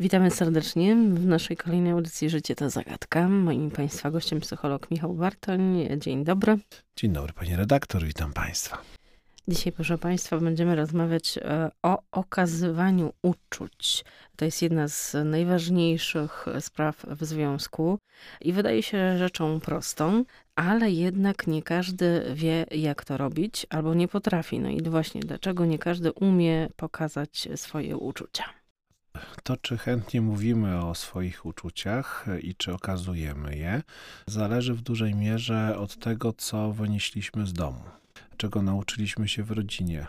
[0.00, 3.28] Witamy serdecznie w naszej kolejnej audycji Życie to zagadka.
[3.28, 5.88] Moim Państwa gościem psycholog Michał Bartoń.
[5.96, 6.58] Dzień dobry.
[6.96, 8.78] Dzień dobry Pani redaktor, witam Państwa.
[9.48, 14.04] Dzisiaj, proszę Państwa, będziemy rozmawiać e, o okazywaniu uczuć.
[14.36, 17.98] To jest jedna z najważniejszych spraw w związku
[18.40, 20.24] i wydaje się rzeczą prostą,
[20.54, 24.60] ale jednak nie każdy wie, jak to robić albo nie potrafi.
[24.60, 28.44] No i właśnie dlaczego nie każdy umie pokazać swoje uczucia.
[29.42, 33.82] To, czy chętnie mówimy o swoich uczuciach i czy okazujemy je,
[34.26, 37.82] zależy w dużej mierze od tego, co wynieśliśmy z domu,
[38.36, 40.06] czego nauczyliśmy się w rodzinie.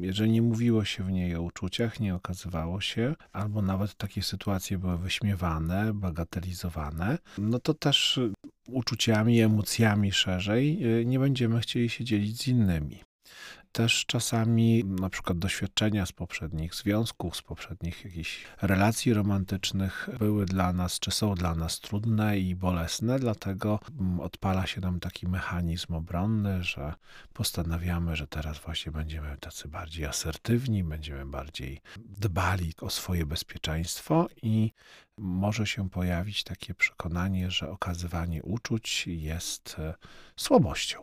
[0.00, 4.78] Jeżeli nie mówiło się w niej o uczuciach, nie okazywało się, albo nawet takie sytuacje
[4.78, 8.20] były wyśmiewane, bagatelizowane, no to też
[8.68, 13.00] uczuciami, emocjami szerzej nie będziemy chcieli się dzielić z innymi
[13.72, 20.72] też czasami na przykład doświadczenia z poprzednich związków, z poprzednich jakichś relacji romantycznych były dla
[20.72, 25.94] nas, czy są dla nas trudne i bolesne, dlatego mm, odpala się nam taki mechanizm
[25.94, 26.94] obronny, że
[27.32, 34.72] postanawiamy, że teraz właśnie będziemy tacy bardziej asertywni, będziemy bardziej dbali o swoje bezpieczeństwo i
[35.18, 39.94] może się pojawić takie przekonanie, że okazywanie uczuć jest e,
[40.36, 41.02] słabością.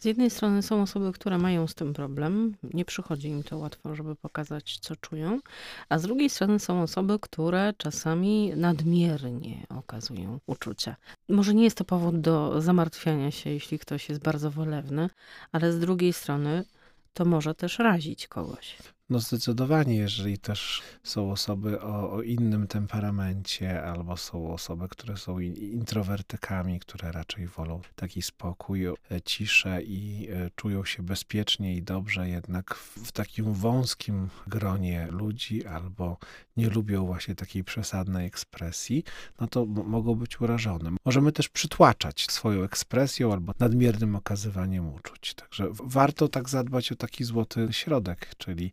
[0.00, 3.94] Z jednej strony są osoby, które mają z tym problem, nie przychodzi im to łatwo,
[3.94, 5.40] żeby pokazać, co czują,
[5.88, 10.96] a z drugiej strony są osoby, które czasami nadmiernie okazują uczucia.
[11.28, 15.10] Może nie jest to powód do zamartwiania się, jeśli ktoś jest bardzo wolewny,
[15.52, 16.64] ale z drugiej strony
[17.12, 18.76] to może też razić kogoś.
[19.10, 25.38] No zdecydowanie, jeżeli też są osoby o, o, innym temperamencie, albo są osoby, które są
[25.38, 28.94] introwertykami, które raczej wolą taki spokój, e,
[29.24, 36.18] ciszę i e, czują się bezpiecznie i dobrze jednak w takim wąskim gronie ludzi, albo
[36.56, 39.04] nie lubią właśnie takiej przesadnej ekspresji,
[39.40, 40.90] no to mogą być urażone.
[41.04, 45.34] Możemy też przytłaczać swoją ekspresją albo nadmiernym okazywaniem uczuć.
[45.34, 48.72] Także warto tak zadbać o taki złoty środek, czyli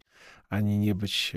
[0.49, 1.33] ani nie być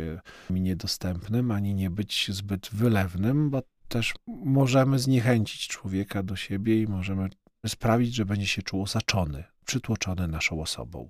[0.51, 6.87] mi niedostępnym, ani nie być zbyt wylewnym, bo też możemy zniechęcić człowieka do siebie i
[6.87, 7.29] możemy
[7.67, 11.09] sprawić, że będzie się czuł osaczony, przytłoczony naszą osobą.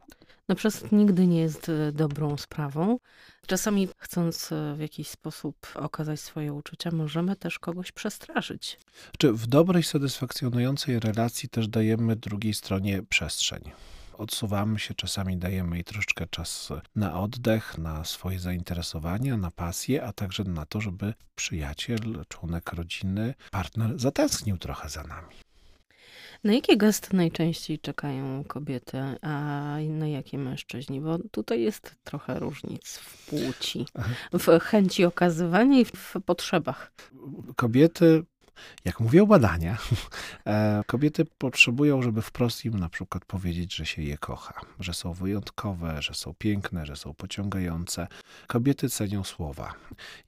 [0.49, 2.99] No przez nigdy nie jest e, dobrą sprawą.
[3.47, 8.79] Czasami chcąc e, w jakiś sposób okazać swoje uczucia, możemy też kogoś przestraszyć.
[9.19, 13.71] Czy w dobrej, satysfakcjonującej relacji też dajemy drugiej stronie przestrzeń?
[14.19, 20.13] odsuwamy się, czasami dajemy jej troszeczkę czas na oddech, na swoje zainteresowania, na pasję, a
[20.13, 25.35] także na to, żeby przyjaciel, członek rodziny, partner zatęsknił trochę za nami.
[26.45, 31.01] Na jakie gesty najczęściej czekają kobiety, a na jakie mężczyźni?
[31.01, 33.87] Bo tutaj jest trochę różnic w płci,
[34.33, 36.93] w chęci okazywania i w potrzebach.
[37.57, 38.25] Kobiety
[38.85, 39.79] jak mówią badania,
[40.47, 45.13] e, kobiety potrzebują, żeby wprost im na przykład powiedzieć, że się je kocha, że są
[45.13, 48.07] wyjątkowe, że są piękne, że są pociągające.
[48.47, 49.75] Kobiety cenią słowa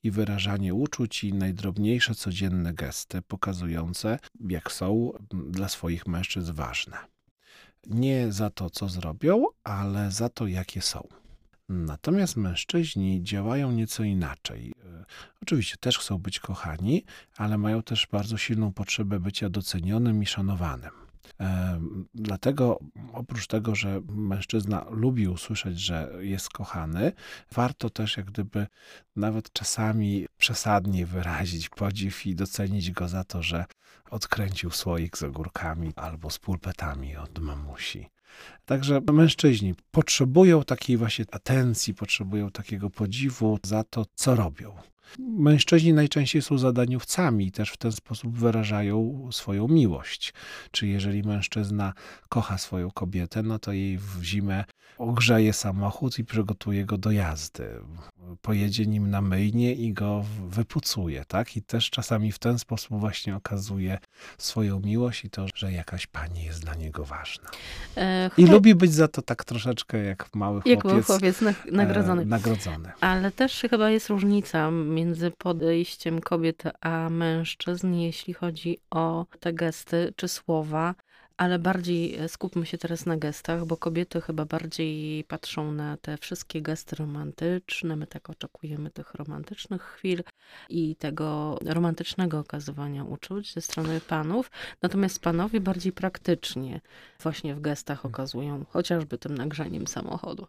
[0.03, 6.97] i wyrażanie uczuć i najdrobniejsze codzienne gesty pokazujące, jak są dla swoich mężczyzn ważne.
[7.87, 11.09] Nie za to, co zrobią, ale za to, jakie są.
[11.69, 14.73] Natomiast mężczyźni działają nieco inaczej.
[14.85, 15.05] E,
[15.43, 17.05] oczywiście też chcą być kochani,
[17.37, 20.91] ale mają też bardzo silną potrzebę bycia docenionym i szanowanym.
[21.41, 21.81] E,
[22.15, 22.79] dlatego
[23.13, 27.13] oprócz tego, że mężczyzna lubi usłyszeć, że jest kochany,
[27.53, 28.67] warto też jak gdyby
[29.17, 33.65] nawet czasami przesadnie wyrazić podziw i docenić go za to, że
[34.11, 38.16] odkręcił słoik z ogórkami albo z pulpetami od mamusi.
[38.65, 44.75] Także mężczyźni potrzebują takiej właśnie atencji, potrzebują takiego podziwu za to, co robią.
[45.19, 50.35] Mężczyźni najczęściej są zadaniowcami i też w ten sposób wyrażają swoją miłość.
[50.71, 51.93] Czy jeżeli mężczyzna
[52.29, 54.65] kocha swoją kobietę, no to jej w zimę
[54.99, 57.69] ogrzeje samochód i przygotuje go do jazdy.
[58.43, 61.57] Pojedzie nim na myjnie i go wypucuje, tak?
[61.57, 63.99] I też czasami w ten sposób właśnie okazuje
[64.39, 67.51] swoją miłość i to, że jakaś pani jest dla niego ważna.
[67.97, 70.77] E, I lubi być za to tak troszeczkę jak mały chłopiec.
[70.77, 71.41] Jak mały chłopiec
[71.73, 72.23] nagrodzony.
[72.23, 72.93] E, nagrodzony.
[73.01, 80.13] Ale też chyba jest różnica między podejściem kobiet a mężczyzn, jeśli chodzi o te gesty
[80.17, 80.95] czy słowa
[81.37, 86.19] Ale bardziej e, skupmy się teraz na gestach, bo kobiety chyba bardziej patrzą na te
[86.19, 87.97] wszystkie gesty romantyczne.
[87.97, 90.23] My tak oczekujemy tych romantycznych chwil
[90.69, 94.51] i tego romantycznego okazywania uczuć ze strony panów.
[94.83, 96.81] Natomiast panowie bardziej praktycznie
[97.23, 98.15] właśnie w gestach hmm.
[98.15, 100.47] okazują, chociażby tym nagrzaniem samochodu.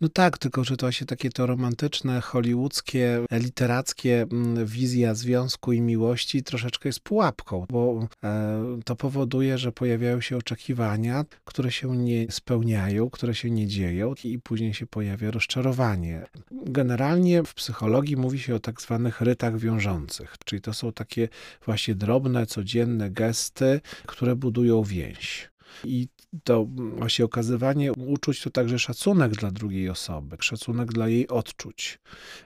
[0.00, 5.80] No tak, tylko że to właśnie takie to romantyczne, hollywoodzkie, literackie mm, wizja związku i
[5.80, 12.32] miłości troszeczkę jest pułapką, bo e, to powoduje, że pojawiają się oczekiwania, które się nie
[12.32, 16.26] spełniają, które się nie dzieją i później się pojawia rozczarowanie.
[16.50, 21.28] Generalnie w psychologii mówi się o tak zwanych rytach wiążących, czyli to są takie
[21.64, 25.51] właśnie drobne, codzienne gesty, które budują więź.
[25.84, 26.08] I
[26.44, 26.66] to
[26.96, 31.98] właśnie okazywanie uczuć to także szacunek dla drugiej osoby, szacunek dla jej odczuć.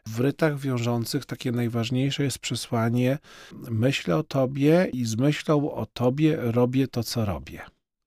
[0.06, 3.18] W rytach wiążących takie najważniejsze jest przesłanie:
[3.70, 7.60] myślę o tobie i z myślą o tobie robię to, co robię.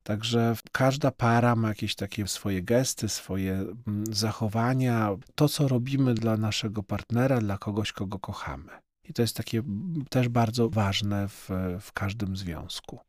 [0.03, 6.37] Także każda para ma jakieś takie swoje gesty, swoje mm, zachowania, to co robimy dla
[6.37, 8.71] naszego partnera, dla kogoś, kogo kochamy.
[9.09, 9.63] I to jest takie
[10.09, 11.49] też bardzo ważne w,
[11.81, 12.99] w każdym związku.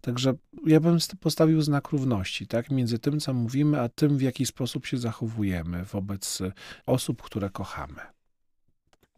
[0.00, 0.34] Także
[0.66, 4.86] ja bym postawił znak równości, tak, między tym, co mówimy, a tym, w jaki sposób
[4.86, 6.38] się zachowujemy wobec
[6.86, 8.00] osób, które kochamy.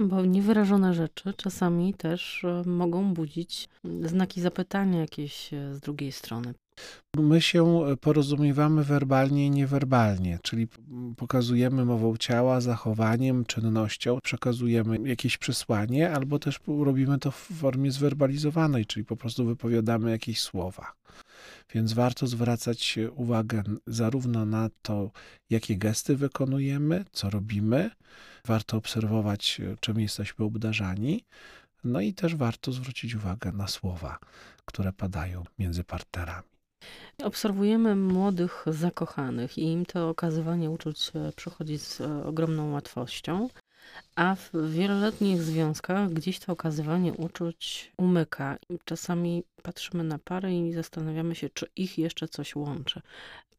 [0.01, 3.69] Bo niewyrażone rzeczy czasami też e, mogą budzić
[4.03, 6.55] znaki zapytania jakieś e, z drugiej strony.
[7.17, 10.69] My się porozumiewamy werbalnie i niewerbalnie, czyli
[11.17, 18.87] pokazujemy mową ciała, zachowaniem, czynnością, przekazujemy jakieś przesłanie, albo też robimy to w formie zwerbalizowanej,
[18.87, 20.93] czyli po prostu wypowiadamy jakieś słowa.
[21.75, 25.11] Więc warto zwracać uwagę zarówno na to,
[25.51, 27.91] jakie gesty wykonujemy, co robimy,
[28.45, 31.25] warto obserwować, czym jesteśmy obdarzani,
[31.85, 34.19] no i też warto zwrócić uwagę na słowa,
[34.65, 36.50] które padają między partnerami.
[37.23, 43.49] Obserwujemy młodych zakochanych i im to okazywanie uczuć e, przychodzi z e, ogromną łatwością,
[44.15, 48.59] a w wieloletnich związkach gdzieś to okazywanie uczuć umyka.
[48.85, 53.03] Czasami patrzymy na pary i zastanawiamy się, czy ich jeszcze coś łączy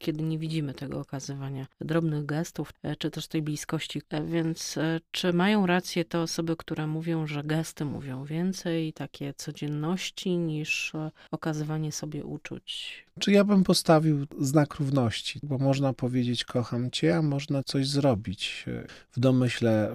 [0.02, 4.02] kiedy nie widzimy tego okazywania drobnych gestów, e, czy też tej bliskości.
[4.10, 9.34] E, więc e, czy mają rację te osoby, które mówią, że gesty mówią więcej, takie
[9.34, 10.94] codzienności, niż
[11.32, 13.04] okazywanie sobie uczuć?
[13.20, 18.66] Czy ja bym postawił znak równości, bo można powiedzieć kocham cię, a można coś zrobić.
[19.12, 19.94] W domyśle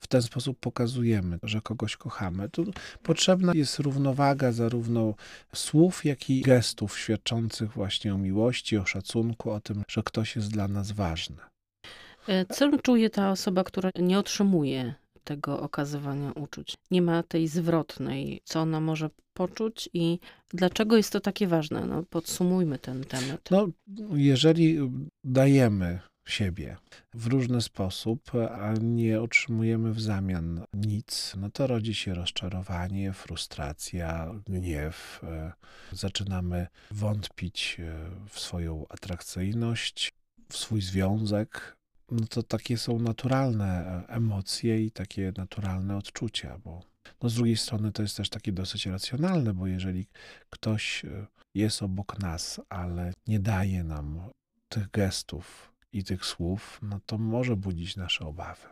[0.00, 2.48] w ten sposób pokazujemy, że kogoś kochamy.
[2.48, 2.72] Tu
[3.02, 5.14] potrzebna jest równowaga zarówno
[5.54, 10.50] słów, jak i gestów świadczących właśnie o miłości, o szacunku, o tym, że ktoś jest
[10.50, 11.36] dla nas ważny.
[12.28, 16.74] E, co czuje ta osoba, która nie otrzymuje tego okazywania uczuć?
[16.90, 20.18] Nie ma tej zwrotnej, co ona może poczuć i
[20.50, 21.86] dlaczego jest to takie ważne?
[21.86, 23.48] No, podsumujmy ten temat.
[23.50, 23.68] No,
[24.14, 24.78] jeżeli
[25.24, 26.00] dajemy
[26.30, 26.76] siebie
[27.14, 34.34] w różny sposób, a nie otrzymujemy w zamian nic, no to rodzi się rozczarowanie, frustracja,
[34.46, 35.20] gniew.
[35.22, 35.52] E,
[35.92, 40.12] zaczynamy wątpić e, w swoją atrakcyjność,
[40.48, 41.76] w swój związek.
[42.10, 46.80] No to takie są naturalne e, emocje i takie naturalne odczucia, bo
[47.22, 50.06] no z drugiej strony to jest też takie dosyć racjonalne, bo jeżeli
[50.50, 51.02] ktoś
[51.54, 54.20] jest obok nas, ale nie daje nam
[54.68, 58.66] tych gestów, i tych słów, no to może budzić nasze obawy.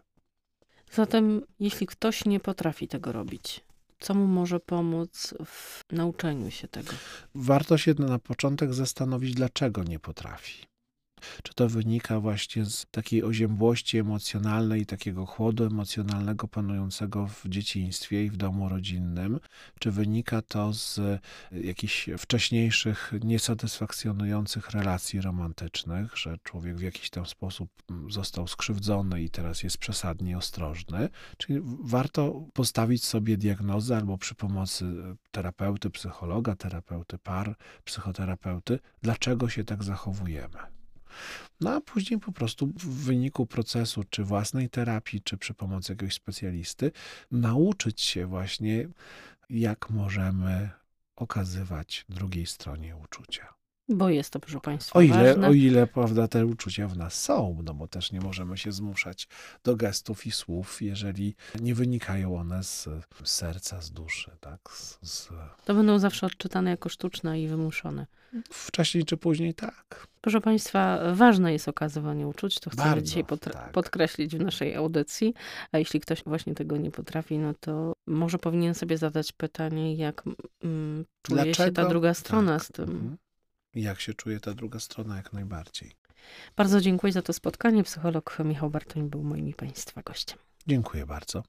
[0.93, 3.65] Zatem, jeśli ktoś nie potrafi tego robić,
[3.99, 6.93] co mu może pomóc w nauczeniu się tego?
[7.35, 10.67] Warto się na początek zastanowić, dlaczego nie potrafi.
[11.43, 18.31] Czy to wynika właśnie z takiej oziębłości emocjonalnej, takiego chłodu emocjonalnego panującego w dzieciństwie i
[18.31, 19.41] w domu rodzinnym?
[19.79, 21.01] Czy wynika to z
[21.53, 27.71] jakichś wcześniejszych, niesatysfakcjonujących relacji romantycznych, że człowiek w jakiś tam sposób
[28.11, 31.09] został skrzywdzony i teraz jest przesadnie ostrożny?
[31.37, 34.85] Czyli warto postawić sobie diagnozę albo przy pomocy
[35.31, 40.76] terapeuty, psychologa, terapeuty par, psychoterapeuty, dlaczego się tak zachowujemy.
[41.61, 46.15] No a później po prostu w wyniku procesu, czy własnej terapii, czy przy pomocy jakiegoś
[46.15, 46.93] specjalisty,
[47.31, 48.89] nauczyć się właśnie,
[49.51, 50.71] jak możemy
[51.17, 53.56] okazywać drugiej stronie uczucia.
[53.89, 55.49] Bo jest to, proszę Państwa, o ile, ważne.
[55.49, 59.29] O ile, prawda, te uczucia w nas są, no bo też nie możemy się zmuszać
[59.65, 62.89] do gestów i słów, jeżeli nie wynikają one z,
[63.25, 64.61] serca, z duszy, tak?
[64.73, 65.29] Z, z...
[65.65, 68.07] To będą zawsze odczytane jako sztuczne i wymuszone.
[68.51, 70.07] Wcześniej czy później tak.
[70.21, 73.73] Proszę Państwa, ważne jest okazywanie uczuć, to chcemy Bardzo, dzisiaj tak.
[73.73, 75.35] podkreślić w naszej audycji,
[75.73, 80.23] a jeśli ktoś właśnie tego nie potrafi, no to może powinien sobie zadać pytanie, jak
[80.63, 81.69] mm, czuje Dlaczego?
[81.69, 82.67] się ta druga strona tak.
[82.67, 82.91] z tym.
[82.91, 83.17] Mhm
[83.83, 85.93] jak się czuje ta druga strona, jak najbardziej.
[86.57, 87.85] Bardzo dziękuję za to spotkanie.
[87.85, 90.39] Psycholog Michał Bartoń był moim i Państwa gościem.
[90.67, 91.43] Dziękuję bardzo.